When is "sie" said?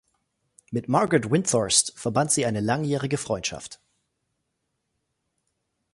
2.31-2.43